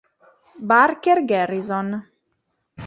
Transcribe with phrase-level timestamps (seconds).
[0.71, 1.93] Barker Garrison.